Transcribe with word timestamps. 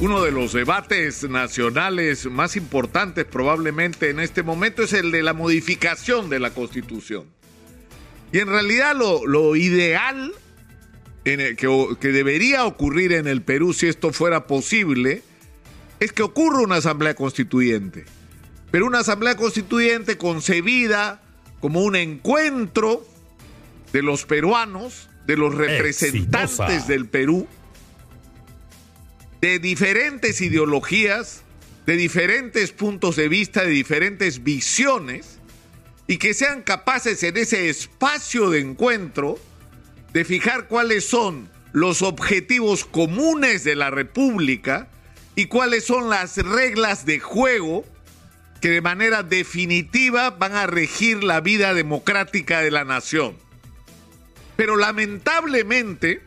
Uno 0.00 0.22
de 0.22 0.32
los 0.32 0.54
debates 0.54 1.28
nacionales 1.28 2.24
más 2.24 2.56
importantes 2.56 3.26
probablemente 3.26 4.08
en 4.08 4.18
este 4.18 4.42
momento 4.42 4.82
es 4.82 4.94
el 4.94 5.10
de 5.10 5.22
la 5.22 5.34
modificación 5.34 6.30
de 6.30 6.40
la 6.40 6.54
Constitución. 6.54 7.26
Y 8.32 8.38
en 8.38 8.48
realidad 8.48 8.96
lo, 8.96 9.56
ideal 9.56 10.32
en 11.26 11.54
que, 11.54 11.96
que 12.00 12.08
debería 12.08 12.64
ocurrir 12.64 13.12
en 13.12 13.26
el 13.26 13.42
Perú 13.42 13.74
si 13.74 13.88
esto 13.88 14.10
fuera 14.10 14.46
posible 14.46 15.22
es 16.00 16.12
que 16.14 16.22
ocurra 16.22 16.60
una 16.60 16.76
asamblea 16.76 17.14
constituyente. 17.14 18.06
Pero 18.70 18.86
una 18.86 19.00
asamblea 19.00 19.36
constituyente 19.36 20.16
concebida 20.16 21.20
como 21.60 21.82
un 21.82 21.94
encuentro 21.94 23.06
de 23.92 24.00
los 24.02 24.24
peruanos, 24.24 25.10
de 25.26 25.36
los 25.36 25.54
representantes 25.54 26.86
del 26.86 27.06
Perú, 27.06 27.46
de 29.40 29.58
diferentes 29.58 30.40
ideologías, 30.40 31.42
de 31.86 31.96
diferentes 31.96 32.72
puntos 32.72 33.16
de 33.16 33.28
vista, 33.28 33.62
de 33.62 33.70
diferentes 33.70 34.44
visiones, 34.44 35.38
y 36.06 36.18
que 36.18 36.34
sean 36.34 36.62
capaces 36.62 37.22
en 37.22 37.36
ese 37.36 37.68
espacio 37.68 38.50
de 38.50 38.60
encuentro 38.60 39.38
de 40.12 40.24
fijar 40.24 40.66
cuáles 40.66 41.04
son 41.08 41.48
los 41.72 42.02
objetivos 42.02 42.84
comunes 42.84 43.62
de 43.62 43.76
la 43.76 43.90
República 43.90 44.88
y 45.36 45.46
cuáles 45.46 45.84
son 45.84 46.10
las 46.10 46.36
reglas 46.36 47.06
de 47.06 47.20
juego 47.20 47.84
que 48.60 48.70
de 48.70 48.80
manera 48.80 49.22
definitiva 49.22 50.30
van 50.30 50.54
a 50.54 50.66
regir 50.66 51.22
la 51.22 51.40
vida 51.40 51.72
democrática 51.74 52.60
de 52.60 52.70
la 52.70 52.84
nación. 52.84 53.36
Pero 54.56 54.76
lamentablemente, 54.76 56.22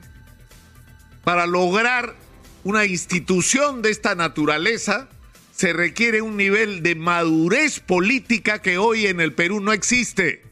para 1.23 1.45
lograr 1.45 2.16
una 2.63 2.85
institución 2.85 3.81
de 3.81 3.91
esta 3.91 4.16
naturaleza, 4.16 5.09
se 5.55 5.73
requiere 5.73 6.22
un 6.22 6.38
nivel 6.38 6.81
de 6.81 6.95
madurez 6.95 7.80
política 7.80 8.61
que 8.61 8.78
hoy 8.78 9.08
en 9.08 9.19
el 9.19 9.33
Perú 9.33 9.59
no 9.59 9.72
existe. 9.72 10.44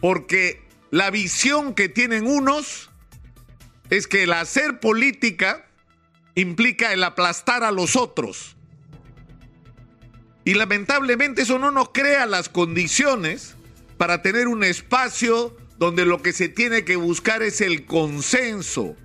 Porque 0.00 0.62
la 0.90 1.10
visión 1.10 1.74
que 1.74 1.88
tienen 1.88 2.26
unos 2.26 2.90
es 3.90 4.06
que 4.06 4.24
el 4.24 4.32
hacer 4.32 4.80
política 4.80 5.66
implica 6.34 6.92
el 6.92 7.04
aplastar 7.04 7.62
a 7.62 7.70
los 7.70 7.96
otros. 7.96 8.56
Y 10.44 10.54
lamentablemente 10.54 11.42
eso 11.42 11.58
no 11.58 11.70
nos 11.70 11.90
crea 11.90 12.26
las 12.26 12.48
condiciones 12.48 13.54
para 13.96 14.20
tener 14.20 14.48
un 14.48 14.64
espacio 14.64 15.56
donde 15.78 16.04
lo 16.04 16.20
que 16.22 16.32
se 16.32 16.48
tiene 16.48 16.84
que 16.84 16.96
buscar 16.96 17.42
es 17.42 17.60
el 17.60 17.86
consenso, 17.86 18.96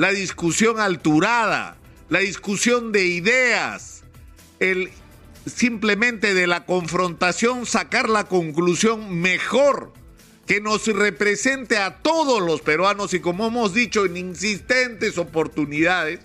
la 0.00 0.12
discusión 0.12 0.80
alturada, 0.80 1.76
la 2.08 2.20
discusión 2.20 2.90
de 2.90 3.04
ideas, 3.04 4.02
el 4.58 4.90
simplemente 5.44 6.32
de 6.32 6.46
la 6.46 6.64
confrontación 6.64 7.66
sacar 7.66 8.08
la 8.08 8.24
conclusión 8.24 9.20
mejor 9.20 9.92
que 10.46 10.62
nos 10.62 10.86
represente 10.86 11.76
a 11.76 11.98
todos 11.98 12.40
los 12.40 12.62
peruanos 12.62 13.12
y 13.12 13.20
como 13.20 13.48
hemos 13.48 13.74
dicho 13.74 14.06
en 14.06 14.16
insistentes 14.16 15.18
oportunidades, 15.18 16.20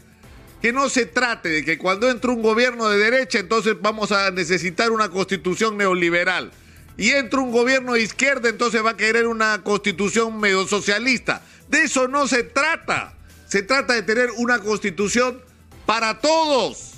que 0.62 0.72
no 0.72 0.88
se 0.88 1.06
trate 1.06 1.50
de 1.50 1.66
que 1.66 1.78
cuando 1.78 2.10
entre 2.10 2.32
un 2.32 2.42
gobierno 2.42 2.88
de 2.88 2.98
derecha 2.98 3.40
entonces 3.40 3.76
vamos 3.82 4.14
a 4.14 4.32
necesitar 4.32 4.90
una 4.92 5.10
constitución 5.10 5.76
neoliberal 5.76 6.54
y 6.96 7.10
entra 7.10 7.42
un 7.42 7.52
gobierno 7.52 7.92
de 7.92 8.04
izquierda 8.04 8.48
entonces 8.48 8.86
va 8.86 8.92
a 8.92 8.98
querer 8.98 9.28
una 9.28 9.64
constitución 9.64 10.40
medio 10.40 10.66
socialista. 10.66 11.42
De 11.68 11.84
eso 11.84 12.08
no 12.08 12.26
se 12.26 12.44
trata. 12.44 13.15
Se 13.48 13.64
trata 13.64 13.94
de 13.94 14.04
tener 14.04 14.30
una 14.38 14.60
constitución 14.60 15.42
para 15.86 16.20
todos. 16.20 16.92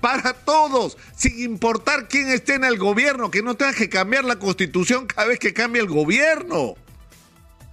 Para 0.00 0.34
todos, 0.34 0.96
sin 1.16 1.40
importar 1.40 2.08
quién 2.08 2.28
esté 2.28 2.54
en 2.54 2.64
el 2.64 2.78
gobierno, 2.78 3.30
que 3.30 3.42
no 3.42 3.56
tenga 3.56 3.72
que 3.72 3.88
cambiar 3.88 4.24
la 4.24 4.38
constitución 4.38 5.06
cada 5.06 5.28
vez 5.28 5.38
que 5.38 5.54
cambie 5.54 5.82
el 5.82 5.88
gobierno. 5.88 6.74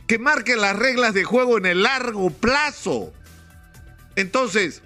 Que 0.08 0.20
marque 0.20 0.56
las 0.56 0.76
reglas 0.76 1.14
de 1.14 1.24
juego 1.24 1.58
en 1.58 1.66
el 1.66 1.84
largo 1.84 2.30
plazo. 2.30 3.14
Entonces, 4.16 4.83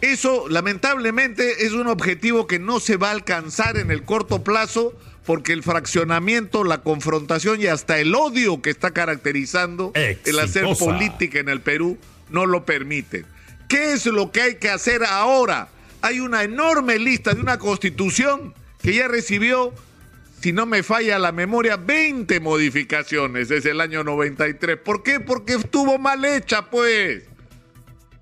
eso 0.00 0.48
lamentablemente 0.48 1.66
es 1.66 1.72
un 1.72 1.88
objetivo 1.88 2.46
que 2.46 2.58
no 2.58 2.80
se 2.80 2.96
va 2.96 3.08
a 3.08 3.12
alcanzar 3.12 3.76
en 3.76 3.90
el 3.90 4.04
corto 4.04 4.44
plazo 4.44 4.96
porque 5.24 5.52
el 5.52 5.62
fraccionamiento, 5.62 6.64
la 6.64 6.82
confrontación 6.82 7.60
y 7.60 7.66
hasta 7.66 7.98
el 7.98 8.14
odio 8.14 8.62
que 8.62 8.70
está 8.70 8.92
caracterizando 8.92 9.92
el 9.94 10.38
hacer 10.38 10.64
política 10.78 11.38
en 11.38 11.50
el 11.50 11.60
Perú 11.60 11.98
no 12.30 12.46
lo 12.46 12.64
permiten. 12.64 13.26
¿Qué 13.68 13.92
es 13.92 14.06
lo 14.06 14.32
que 14.32 14.40
hay 14.40 14.54
que 14.54 14.70
hacer 14.70 15.04
ahora? 15.04 15.68
Hay 16.00 16.20
una 16.20 16.44
enorme 16.44 16.98
lista 16.98 17.34
de 17.34 17.40
una 17.42 17.58
constitución 17.58 18.54
que 18.80 18.94
ya 18.94 19.08
recibió, 19.08 19.74
si 20.40 20.52
no 20.52 20.64
me 20.64 20.82
falla 20.82 21.18
la 21.18 21.32
memoria, 21.32 21.76
20 21.76 22.40
modificaciones 22.40 23.48
desde 23.48 23.72
el 23.72 23.82
año 23.82 24.04
93. 24.04 24.78
¿Por 24.78 25.02
qué? 25.02 25.20
Porque 25.20 25.54
estuvo 25.54 25.98
mal 25.98 26.24
hecha, 26.24 26.70
pues. 26.70 27.24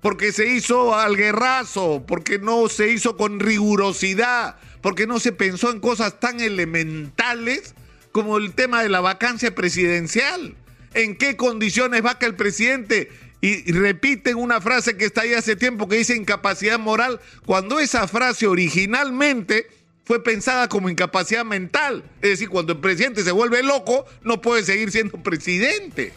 Porque 0.01 0.31
se 0.31 0.47
hizo 0.47 0.95
al 0.95 1.15
guerrazo, 1.17 2.03
porque 2.07 2.39
no 2.39 2.69
se 2.69 2.89
hizo 2.89 3.17
con 3.17 3.39
rigurosidad, 3.39 4.57
porque 4.81 5.07
no 5.07 5.19
se 5.19 5.31
pensó 5.31 5.71
en 5.71 5.79
cosas 5.79 6.19
tan 6.19 6.39
elementales 6.39 7.73
como 8.11 8.37
el 8.37 8.53
tema 8.53 8.83
de 8.83 8.89
la 8.89 9.01
vacancia 9.01 9.53
presidencial. 9.55 10.55
¿En 10.93 11.15
qué 11.17 11.35
condiciones 11.35 12.05
va 12.05 12.19
que 12.19 12.25
el 12.25 12.35
presidente 12.35 13.09
y 13.39 13.71
repiten 13.71 14.35
una 14.35 14.61
frase 14.61 14.97
que 14.97 15.05
está 15.05 15.21
ahí 15.21 15.33
hace 15.33 15.55
tiempo 15.55 15.87
que 15.87 15.97
dice 15.97 16.15
incapacidad 16.15 16.79
moral, 16.79 17.19
cuando 17.45 17.79
esa 17.79 18.07
frase 18.07 18.47
originalmente 18.47 19.67
fue 20.07 20.23
pensada 20.23 20.69
como 20.69 20.89
incapacidad 20.89 21.43
mental. 21.43 22.01
Es 22.21 22.29
decir, 22.29 22.47
cuando 22.47 22.71
el 22.73 22.79
presidente 22.79 23.23
se 23.23 23.31
vuelve 23.31 23.61
loco, 23.61 24.05
no 24.23 24.41
puede 24.41 24.63
seguir 24.63 24.89
siendo 24.89 25.21
presidente. 25.21 26.13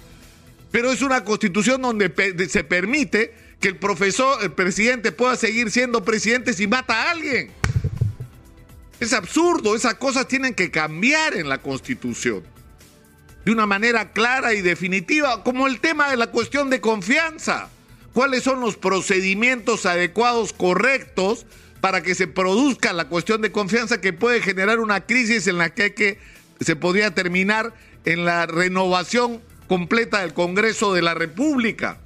Pero 0.70 0.92
es 0.92 1.02
una 1.02 1.24
constitución 1.24 1.82
donde 1.82 2.08
se 2.48 2.62
permite 2.62 3.34
que 3.60 3.68
el 3.68 3.76
profesor, 3.76 4.42
el 4.42 4.52
presidente 4.52 5.12
pueda 5.12 5.36
seguir 5.36 5.70
siendo 5.70 6.02
presidente 6.02 6.54
si 6.54 6.66
mata 6.66 7.02
a 7.02 7.10
alguien. 7.10 7.50
Es 8.98 9.12
absurdo, 9.12 9.76
esas 9.76 9.94
cosas 9.94 10.28
tienen 10.28 10.54
que 10.54 10.70
cambiar 10.70 11.36
en 11.36 11.48
la 11.48 11.58
constitución 11.58 12.42
de 13.44 13.52
una 13.52 13.66
manera 13.66 14.12
clara 14.12 14.52
y 14.54 14.60
definitiva, 14.60 15.42
como 15.42 15.66
el 15.66 15.80
tema 15.80 16.10
de 16.10 16.16
la 16.16 16.28
cuestión 16.28 16.70
de 16.70 16.80
confianza. 16.80 17.70
¿Cuáles 18.12 18.42
son 18.42 18.60
los 18.60 18.76
procedimientos 18.76 19.86
adecuados, 19.86 20.52
correctos, 20.52 21.46
para 21.80 22.02
que 22.02 22.14
se 22.14 22.26
produzca 22.26 22.92
la 22.92 23.08
cuestión 23.08 23.40
de 23.40 23.52
confianza 23.52 24.00
que 24.00 24.12
puede 24.12 24.42
generar 24.42 24.80
una 24.80 25.06
crisis 25.06 25.46
en 25.46 25.56
la 25.56 25.70
que, 25.70 25.94
que 25.94 26.18
se 26.60 26.76
podría 26.76 27.14
terminar 27.14 27.72
en 28.04 28.24
la 28.24 28.46
renovación 28.46 29.40
completa 29.68 30.20
del 30.20 30.34
Congreso 30.34 30.92
de 30.92 31.02
la 31.02 31.14
República? 31.14 31.98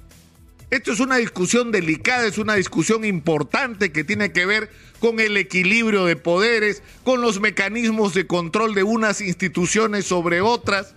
Esto 0.71 0.91
es 0.91 0.99
una 0.99 1.17
discusión 1.17 1.71
delicada, 1.71 2.25
es 2.25 2.37
una 2.37 2.55
discusión 2.55 3.05
importante 3.05 3.91
que 3.91 4.03
tiene 4.03 4.31
que 4.31 4.45
ver 4.45 4.71
con 4.99 5.19
el 5.19 5.37
equilibrio 5.37 6.05
de 6.05 6.15
poderes, 6.15 6.81
con 7.03 7.21
los 7.21 7.39
mecanismos 7.39 8.13
de 8.13 8.25
control 8.25 8.73
de 8.73 8.83
unas 8.83 9.21
instituciones 9.21 10.05
sobre 10.05 10.41
otras 10.41 10.95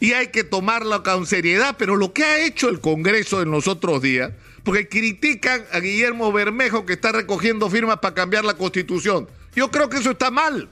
y 0.00 0.12
hay 0.12 0.28
que 0.28 0.44
tomarlo 0.44 1.02
con 1.02 1.26
seriedad, 1.26 1.74
pero 1.76 1.96
lo 1.96 2.12
que 2.12 2.24
ha 2.24 2.44
hecho 2.44 2.68
el 2.68 2.80
Congreso 2.80 3.42
en 3.42 3.50
los 3.50 3.66
otros 3.66 4.00
días, 4.00 4.32
porque 4.62 4.88
critican 4.88 5.64
a 5.72 5.80
Guillermo 5.80 6.30
Bermejo 6.32 6.86
que 6.86 6.92
está 6.92 7.10
recogiendo 7.10 7.68
firmas 7.68 7.98
para 7.98 8.14
cambiar 8.14 8.44
la 8.44 8.54
constitución. 8.54 9.28
Yo 9.56 9.70
creo 9.72 9.88
que 9.88 9.96
eso 9.96 10.12
está 10.12 10.30
mal, 10.30 10.68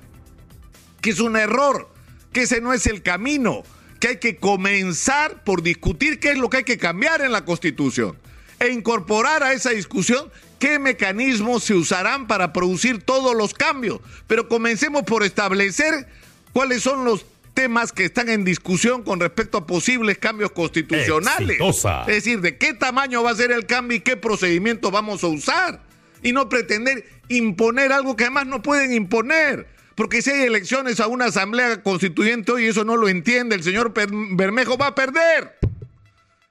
que 1.00 1.10
es 1.10 1.18
un 1.18 1.36
error, 1.36 1.88
que 2.32 2.42
ese 2.42 2.60
no 2.60 2.72
es 2.72 2.86
el 2.86 3.02
camino, 3.02 3.64
que 3.98 4.08
hay 4.08 4.16
que 4.18 4.36
comenzar 4.36 5.44
por 5.44 5.62
discutir 5.62 6.20
qué 6.20 6.32
es 6.32 6.38
lo 6.38 6.50
que 6.50 6.58
hay 6.58 6.64
que 6.64 6.78
cambiar 6.78 7.20
en 7.20 7.32
la 7.32 7.44
constitución 7.44 8.16
e 8.58 8.68
incorporar 8.68 9.42
a 9.42 9.52
esa 9.52 9.70
discusión 9.70 10.30
qué 10.58 10.78
mecanismos 10.78 11.64
se 11.64 11.74
usarán 11.74 12.26
para 12.26 12.52
producir 12.52 13.02
todos 13.02 13.34
los 13.36 13.54
cambios. 13.54 14.00
Pero 14.26 14.48
comencemos 14.48 15.02
por 15.02 15.22
establecer 15.22 16.08
cuáles 16.52 16.82
son 16.82 17.04
los 17.04 17.26
temas 17.54 17.92
que 17.92 18.04
están 18.04 18.28
en 18.28 18.44
discusión 18.44 19.02
con 19.02 19.18
respecto 19.18 19.58
a 19.58 19.66
posibles 19.66 20.18
cambios 20.18 20.52
constitucionales. 20.52 21.58
Es 22.06 22.06
decir, 22.06 22.40
de 22.40 22.58
qué 22.58 22.74
tamaño 22.74 23.22
va 23.22 23.30
a 23.30 23.34
ser 23.34 23.50
el 23.50 23.66
cambio 23.66 23.96
y 23.96 24.00
qué 24.00 24.16
procedimiento 24.16 24.90
vamos 24.90 25.24
a 25.24 25.28
usar. 25.28 25.80
Y 26.22 26.32
no 26.32 26.48
pretender 26.48 27.04
imponer 27.28 27.92
algo 27.92 28.16
que 28.16 28.24
además 28.24 28.46
no 28.46 28.62
pueden 28.62 28.92
imponer. 28.92 29.66
Porque 29.96 30.20
si 30.20 30.30
hay 30.30 30.42
elecciones 30.42 31.00
a 31.00 31.06
una 31.06 31.24
asamblea 31.24 31.82
constituyente 31.82 32.52
hoy, 32.52 32.66
eso 32.66 32.84
no 32.84 32.96
lo 32.96 33.08
entiende, 33.08 33.56
el 33.56 33.64
señor 33.64 33.94
Bermejo 33.94 34.76
va 34.76 34.88
a 34.88 34.94
perder. 34.94 35.58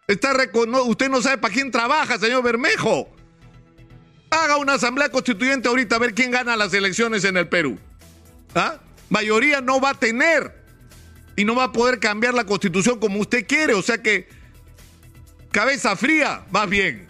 Está 0.08 0.34
usted 0.86 1.10
no 1.10 1.22
sabe 1.22 1.38
para 1.38 1.54
quién 1.54 1.70
trabaja, 1.72 2.18
señor 2.18 2.44
Bermejo. 2.44 3.08
Haga 4.32 4.58
una 4.58 4.74
asamblea 4.74 5.10
constituyente 5.10 5.68
ahorita 5.68 5.96
a 5.96 6.00
ver 6.00 6.16
quién 6.16 6.32
gana 6.32 6.58
las 6.58 6.74
elecciones 6.74 7.24
en 7.24 7.38
el 7.38 7.48
Perú. 7.48 7.78
¿Ah? 8.56 8.80
Mayoría 9.10 9.62
no 9.62 9.80
va 9.80 9.92
a 9.92 9.94
tener 9.94 10.52
y 11.36 11.46
no 11.46 11.56
va 11.56 11.66
a 11.66 11.72
poder 11.72 12.00
cambiar 12.00 12.34
la 12.34 12.46
constitución 12.46 13.00
como 13.00 13.20
usted 13.20 13.46
quiere. 13.46 13.76
O 13.76 13.84
sea 13.84 14.00
que 14.02 14.28
cabeza 15.52 15.96
fría, 15.96 16.46
más 16.50 16.68
bien. 16.68 17.08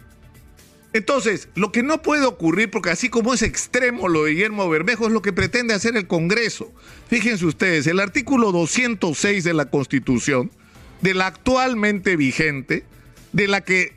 Entonces, 0.95 1.49
lo 1.55 1.73
que 1.73 1.83
no 1.83 2.01
puede 2.01 2.25
ocurrir, 2.25 2.71
porque 2.71 2.89
así 2.89 3.09
como 3.09 3.33
es 3.33 3.41
extremo 3.41 4.07
lo 4.07 4.23
de 4.23 4.31
Guillermo 4.31 4.69
Bermejo, 4.69 5.07
es 5.07 5.11
lo 5.11 5.21
que 5.21 5.33
pretende 5.33 5.73
hacer 5.73 5.97
el 5.97 6.07
Congreso. 6.07 6.71
Fíjense 7.09 7.45
ustedes, 7.45 7.85
el 7.87 7.99
artículo 7.99 8.53
206 8.53 9.43
de 9.43 9.53
la 9.53 9.65
Constitución, 9.65 10.51
de 11.01 11.13
la 11.13 11.27
actualmente 11.27 12.15
vigente, 12.15 12.85
de 13.33 13.49
la 13.49 13.59
que, 13.59 13.93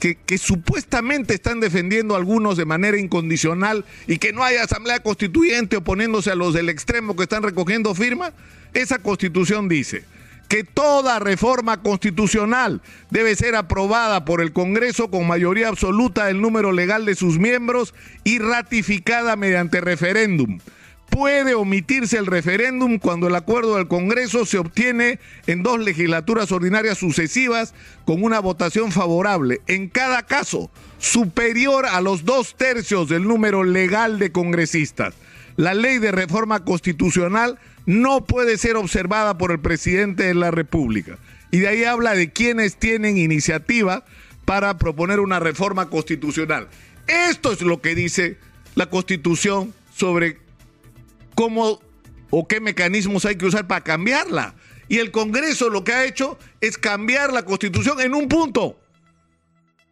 que, 0.00 0.36
supuestamente 0.36 1.32
están 1.32 1.60
defendiendo 1.60 2.14
algunos 2.14 2.58
de 2.58 2.66
manera 2.66 2.98
incondicional 2.98 3.86
y 4.06 4.18
que 4.18 4.34
no 4.34 4.44
haya 4.44 4.64
asamblea 4.64 5.02
constituyente 5.02 5.78
oponiéndose 5.78 6.30
a 6.30 6.34
los 6.34 6.52
del 6.52 6.68
extremo 6.68 7.16
que 7.16 7.22
están 7.22 7.42
recogiendo 7.42 7.94
firma, 7.94 8.34
esa 8.74 8.98
constitución 8.98 9.66
dice, 9.66 10.04
que 10.52 10.64
toda 10.64 11.18
reforma 11.18 11.80
constitucional 11.80 12.82
debe 13.08 13.34
ser 13.36 13.56
aprobada 13.56 14.26
por 14.26 14.42
el 14.42 14.52
Congreso 14.52 15.10
con 15.10 15.26
mayoría 15.26 15.68
absoluta 15.68 16.26
del 16.26 16.42
número 16.42 16.72
legal 16.72 17.06
de 17.06 17.14
sus 17.14 17.38
miembros 17.38 17.94
y 18.22 18.38
ratificada 18.38 19.34
mediante 19.34 19.80
referéndum. 19.80 20.58
Puede 21.08 21.54
omitirse 21.54 22.18
el 22.18 22.26
referéndum 22.26 22.98
cuando 22.98 23.28
el 23.28 23.34
acuerdo 23.34 23.76
del 23.76 23.88
Congreso 23.88 24.44
se 24.44 24.58
obtiene 24.58 25.20
en 25.46 25.62
dos 25.62 25.80
legislaturas 25.80 26.52
ordinarias 26.52 26.98
sucesivas 26.98 27.72
con 28.04 28.22
una 28.22 28.38
votación 28.38 28.92
favorable, 28.92 29.62
en 29.68 29.88
cada 29.88 30.26
caso 30.26 30.70
superior 30.98 31.86
a 31.86 32.02
los 32.02 32.26
dos 32.26 32.56
tercios 32.56 33.08
del 33.08 33.26
número 33.26 33.64
legal 33.64 34.18
de 34.18 34.32
congresistas. 34.32 35.14
La 35.56 35.74
ley 35.74 35.98
de 35.98 36.12
reforma 36.12 36.64
constitucional 36.64 37.58
no 37.86 38.24
puede 38.24 38.58
ser 38.58 38.76
observada 38.76 39.38
por 39.38 39.52
el 39.52 39.60
presidente 39.60 40.24
de 40.24 40.34
la 40.34 40.50
República. 40.50 41.18
Y 41.50 41.58
de 41.58 41.68
ahí 41.68 41.84
habla 41.84 42.14
de 42.14 42.32
quienes 42.32 42.76
tienen 42.76 43.18
iniciativa 43.18 44.04
para 44.44 44.78
proponer 44.78 45.20
una 45.20 45.40
reforma 45.40 45.90
constitucional. 45.90 46.68
Esto 47.06 47.52
es 47.52 47.60
lo 47.60 47.80
que 47.80 47.94
dice 47.94 48.38
la 48.74 48.86
Constitución 48.86 49.74
sobre 49.94 50.38
cómo 51.34 51.80
o 52.30 52.48
qué 52.48 52.60
mecanismos 52.60 53.24
hay 53.26 53.36
que 53.36 53.46
usar 53.46 53.66
para 53.66 53.84
cambiarla. 53.84 54.54
Y 54.88 54.98
el 54.98 55.10
Congreso 55.10 55.68
lo 55.68 55.84
que 55.84 55.92
ha 55.92 56.04
hecho 56.04 56.38
es 56.60 56.78
cambiar 56.78 57.32
la 57.32 57.44
Constitución 57.44 58.00
en 58.00 58.14
un 58.14 58.28
punto. 58.28 58.78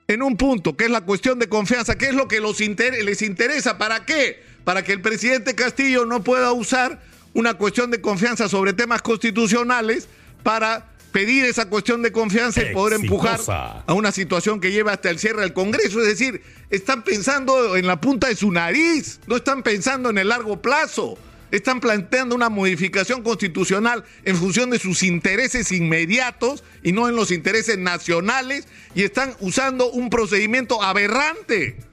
En 0.08 0.22
un 0.22 0.36
punto, 0.36 0.76
que 0.76 0.84
es 0.84 0.90
la 0.90 1.02
cuestión 1.02 1.38
de 1.38 1.48
confianza, 1.48 1.96
que 1.96 2.06
es 2.06 2.14
lo 2.14 2.26
que 2.26 2.40
les 2.40 3.22
interesa. 3.22 3.78
¿Para 3.78 4.04
qué? 4.04 4.42
Para 4.70 4.84
que 4.84 4.92
el 4.92 5.00
presidente 5.00 5.56
Castillo 5.56 6.06
no 6.06 6.22
pueda 6.22 6.52
usar 6.52 7.00
una 7.34 7.54
cuestión 7.54 7.90
de 7.90 8.00
confianza 8.00 8.48
sobre 8.48 8.72
temas 8.72 9.02
constitucionales 9.02 10.06
para 10.44 10.86
pedir 11.10 11.44
esa 11.44 11.68
cuestión 11.68 12.02
de 12.02 12.12
confianza 12.12 12.62
y 12.62 12.72
poder 12.72 13.00
empujar 13.00 13.40
a 13.48 13.92
una 13.92 14.12
situación 14.12 14.60
que 14.60 14.70
lleva 14.70 14.92
hasta 14.92 15.10
el 15.10 15.18
cierre 15.18 15.40
del 15.40 15.54
Congreso. 15.54 16.00
Es 16.00 16.06
decir, 16.06 16.40
están 16.70 17.02
pensando 17.02 17.74
en 17.74 17.88
la 17.88 18.00
punta 18.00 18.28
de 18.28 18.36
su 18.36 18.52
nariz, 18.52 19.18
no 19.26 19.34
están 19.34 19.64
pensando 19.64 20.08
en 20.08 20.18
el 20.18 20.28
largo 20.28 20.62
plazo. 20.62 21.18
Están 21.50 21.80
planteando 21.80 22.36
una 22.36 22.48
modificación 22.48 23.24
constitucional 23.24 24.04
en 24.24 24.36
función 24.36 24.70
de 24.70 24.78
sus 24.78 25.02
intereses 25.02 25.72
inmediatos 25.72 26.62
y 26.84 26.92
no 26.92 27.08
en 27.08 27.16
los 27.16 27.32
intereses 27.32 27.76
nacionales 27.76 28.68
y 28.94 29.02
están 29.02 29.34
usando 29.40 29.90
un 29.90 30.10
procedimiento 30.10 30.80
aberrante. 30.80 31.89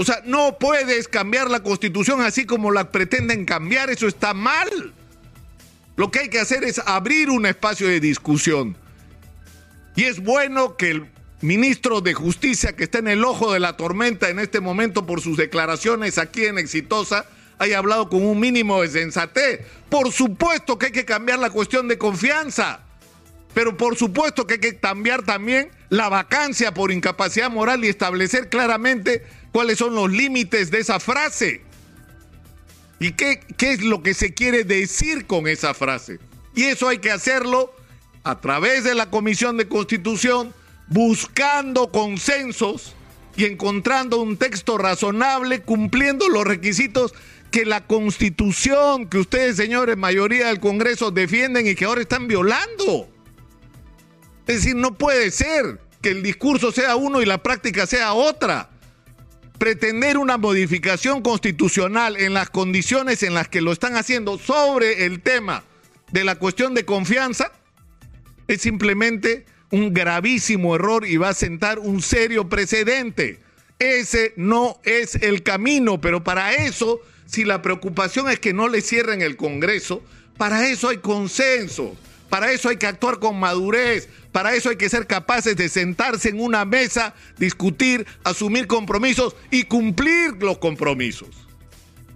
O 0.00 0.04
sea, 0.04 0.22
no 0.24 0.58
puedes 0.60 1.08
cambiar 1.08 1.50
la 1.50 1.64
constitución 1.64 2.20
así 2.20 2.46
como 2.46 2.70
la 2.70 2.92
pretenden 2.92 3.44
cambiar, 3.44 3.90
eso 3.90 4.06
está 4.06 4.32
mal. 4.32 4.92
Lo 5.96 6.12
que 6.12 6.20
hay 6.20 6.28
que 6.28 6.38
hacer 6.38 6.62
es 6.62 6.80
abrir 6.86 7.30
un 7.30 7.44
espacio 7.46 7.88
de 7.88 7.98
discusión. 7.98 8.76
Y 9.96 10.04
es 10.04 10.22
bueno 10.22 10.76
que 10.76 10.90
el 10.92 11.10
ministro 11.40 12.00
de 12.00 12.14
Justicia, 12.14 12.76
que 12.76 12.84
está 12.84 12.98
en 12.98 13.08
el 13.08 13.24
ojo 13.24 13.52
de 13.52 13.58
la 13.58 13.76
tormenta 13.76 14.28
en 14.28 14.38
este 14.38 14.60
momento 14.60 15.04
por 15.04 15.20
sus 15.20 15.36
declaraciones 15.36 16.18
aquí 16.18 16.44
en 16.44 16.58
Exitosa, 16.58 17.26
haya 17.58 17.78
hablado 17.78 18.08
con 18.08 18.24
un 18.24 18.38
mínimo 18.38 18.80
de 18.82 18.90
sensatez. 18.90 19.62
Por 19.88 20.12
supuesto 20.12 20.78
que 20.78 20.86
hay 20.86 20.92
que 20.92 21.04
cambiar 21.04 21.40
la 21.40 21.50
cuestión 21.50 21.88
de 21.88 21.98
confianza, 21.98 22.82
pero 23.52 23.76
por 23.76 23.96
supuesto 23.96 24.46
que 24.46 24.54
hay 24.54 24.60
que 24.60 24.76
cambiar 24.76 25.24
también 25.24 25.72
la 25.88 26.08
vacancia 26.08 26.72
por 26.72 26.92
incapacidad 26.92 27.50
moral 27.50 27.84
y 27.84 27.88
establecer 27.88 28.48
claramente 28.48 29.24
cuáles 29.52 29.78
son 29.78 29.94
los 29.94 30.10
límites 30.10 30.70
de 30.70 30.80
esa 30.80 31.00
frase. 31.00 31.62
¿Y 33.00 33.12
qué, 33.12 33.40
qué 33.56 33.72
es 33.72 33.82
lo 33.82 34.02
que 34.02 34.14
se 34.14 34.34
quiere 34.34 34.64
decir 34.64 35.26
con 35.26 35.46
esa 35.46 35.74
frase? 35.74 36.18
Y 36.54 36.64
eso 36.64 36.88
hay 36.88 36.98
que 36.98 37.12
hacerlo 37.12 37.72
a 38.24 38.40
través 38.40 38.84
de 38.84 38.94
la 38.94 39.10
Comisión 39.10 39.56
de 39.56 39.68
Constitución, 39.68 40.52
buscando 40.88 41.90
consensos 41.90 42.94
y 43.36 43.44
encontrando 43.44 44.20
un 44.20 44.36
texto 44.36 44.78
razonable, 44.78 45.62
cumpliendo 45.62 46.28
los 46.28 46.44
requisitos 46.44 47.14
que 47.50 47.64
la 47.64 47.86
constitución 47.86 49.08
que 49.08 49.18
ustedes, 49.18 49.56
señores, 49.56 49.96
mayoría 49.96 50.48
del 50.48 50.60
Congreso, 50.60 51.10
defienden 51.10 51.66
y 51.66 51.74
que 51.74 51.84
ahora 51.84 52.02
están 52.02 52.26
violando. 52.26 53.08
Es 54.46 54.56
decir, 54.56 54.76
no 54.76 54.98
puede 54.98 55.30
ser 55.30 55.80
que 56.02 56.10
el 56.10 56.22
discurso 56.22 56.72
sea 56.72 56.96
uno 56.96 57.22
y 57.22 57.26
la 57.26 57.42
práctica 57.42 57.86
sea 57.86 58.12
otra 58.12 58.70
pretender 59.58 60.18
una 60.18 60.38
modificación 60.38 61.22
constitucional 61.22 62.16
en 62.16 62.32
las 62.32 62.48
condiciones 62.50 63.22
en 63.22 63.34
las 63.34 63.48
que 63.48 63.60
lo 63.60 63.72
están 63.72 63.96
haciendo 63.96 64.38
sobre 64.38 65.04
el 65.04 65.20
tema 65.20 65.64
de 66.12 66.24
la 66.24 66.36
cuestión 66.36 66.74
de 66.74 66.84
confianza 66.84 67.52
es 68.46 68.62
simplemente 68.62 69.44
un 69.70 69.92
gravísimo 69.92 70.74
error 70.74 71.06
y 71.06 71.16
va 71.18 71.30
a 71.30 71.34
sentar 71.34 71.78
un 71.78 72.00
serio 72.00 72.48
precedente. 72.48 73.40
Ese 73.78 74.32
no 74.36 74.80
es 74.84 75.16
el 75.16 75.42
camino, 75.42 76.00
pero 76.00 76.24
para 76.24 76.54
eso, 76.54 77.00
si 77.26 77.44
la 77.44 77.60
preocupación 77.60 78.30
es 78.30 78.40
que 78.40 78.54
no 78.54 78.68
le 78.68 78.80
cierren 78.80 79.20
el 79.20 79.36
Congreso, 79.36 80.02
para 80.38 80.68
eso 80.68 80.88
hay 80.88 80.98
consenso. 80.98 81.96
Para 82.28 82.52
eso 82.52 82.68
hay 82.68 82.76
que 82.76 82.86
actuar 82.86 83.18
con 83.18 83.38
madurez, 83.38 84.08
para 84.32 84.54
eso 84.54 84.70
hay 84.70 84.76
que 84.76 84.88
ser 84.88 85.06
capaces 85.06 85.56
de 85.56 85.68
sentarse 85.68 86.28
en 86.28 86.40
una 86.40 86.64
mesa, 86.64 87.14
discutir, 87.38 88.06
asumir 88.24 88.66
compromisos 88.66 89.34
y 89.50 89.64
cumplir 89.64 90.34
los 90.40 90.58
compromisos. 90.58 91.28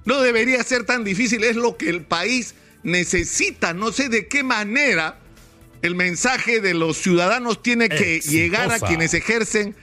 No 0.04 0.20
debería 0.20 0.62
ser 0.64 0.84
tan 0.84 1.04
difícil, 1.04 1.44
es 1.44 1.56
lo 1.56 1.76
que 1.76 1.88
el 1.88 2.04
país 2.04 2.54
necesita. 2.82 3.72
No 3.72 3.92
sé 3.92 4.08
de 4.08 4.28
qué 4.28 4.42
manera 4.42 5.18
el 5.80 5.94
mensaje 5.94 6.60
de 6.60 6.74
los 6.74 6.96
ciudadanos 6.98 7.62
tiene 7.62 7.88
que 7.88 8.20
llegar 8.20 8.70
a 8.72 8.80
quienes 8.80 9.14
ejercen 9.14 9.74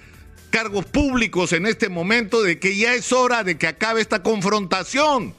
cargos 0.50 0.86
públicos 0.86 1.54
en 1.54 1.66
este 1.66 1.90
momento 1.90 2.42
de 2.42 2.60
que 2.60 2.76
ya 2.76 2.94
es 2.94 3.12
hora 3.12 3.44
de 3.44 3.58
que 3.58 3.68
acabe 3.68 4.02
esta 4.02 4.24
confrontación 4.24 5.34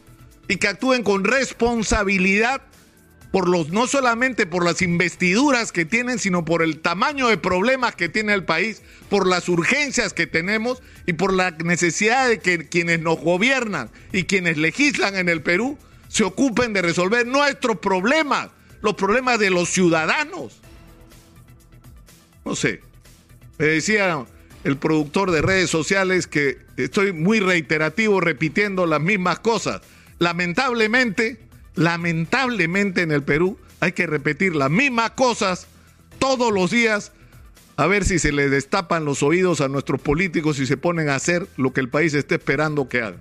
y 0.49 0.57
que 0.57 0.69
actúen 0.69 1.03
con 1.03 1.25
responsabilidad 1.25 2.63
por 3.31 3.49
los, 3.49 3.71
no 3.71 3.87
solamente 3.87 4.47
por 4.47 4.65
las 4.65 4.83
investiduras 4.83 5.73
que 5.73 5.85
tienen, 5.85 6.19
sino 6.19 6.45
por 6.45 6.63
el 6.63 6.81
tamaño 6.81 7.29
de 7.29 7.37
problemas 7.37 7.95
que 7.95 8.09
tiene 8.09 8.35
el 8.35 8.45
país, 8.45 8.83
por 9.09 9.27
las 9.27 9.49
urgencias 9.49 10.13
que 10.13 10.27
tenemos 10.27 10.83
y 11.07 11.13
por 11.13 11.33
la 11.33 11.53
necesidad 11.53 12.29
de 12.29 12.41
que 12.41 12.69
quienes 12.69 13.01
nos 13.01 13.21
gobiernan 13.21 13.91
y 14.13 14.25
quienes 14.25 14.57
legislan 14.57 15.17
en 15.17 15.29
el 15.29 15.43
Perú 15.43 15.79
se 16.09 16.25
ocupen 16.25 16.73
de 16.73 16.83
resolver 16.83 17.27
nuestros 17.27 17.79
problemas, 17.79 18.51
los 18.83 18.95
problemas 18.95 19.39
de 19.39 19.51
los 19.51 19.69
ciudadanos. 19.69 20.61
No 22.45 22.57
sé, 22.57 22.81
me 23.59 23.67
decía 23.67 24.25
el 24.65 24.77
productor 24.77 25.31
de 25.31 25.41
redes 25.41 25.71
sociales 25.71 26.27
que 26.27 26.59
estoy 26.77 27.13
muy 27.13 27.39
reiterativo 27.39 28.21
repitiendo 28.21 28.87
las 28.87 29.01
mismas 29.01 29.39
cosas. 29.39 29.83
Lamentablemente, 30.19 31.50
lamentablemente 31.75 33.03
en 33.03 33.13
el 33.13 33.23
Perú 33.23 33.59
hay 33.81 33.93
que 33.93 34.07
repetir 34.07 34.55
las 34.55 34.71
mismas 34.71 35.13
cosas 35.13 35.67
todos 36.19 36.53
los 36.53 36.71
días 36.71 37.13
a 37.77 37.87
ver 37.87 38.05
si 38.05 38.19
se 38.19 38.31
le 38.31 38.51
destapan 38.51 39.07
los 39.07 39.23
oídos 39.23 39.63
a 39.63 39.69
nuestros 39.69 40.01
políticos 40.03 40.59
y 40.59 40.67
se 40.67 40.77
ponen 40.77 41.09
a 41.09 41.15
hacer 41.15 41.47
lo 41.57 41.73
que 41.73 41.81
el 41.81 41.89
país 41.89 42.13
está 42.13 42.35
esperando 42.35 42.89
que 42.89 43.01
hagan. 43.01 43.19